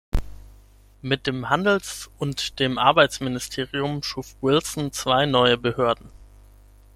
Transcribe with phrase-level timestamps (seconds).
[1.03, 6.09] Mit dem Handels- und dem Arbeitsministerium schuf Wilson zwei neue Behörden.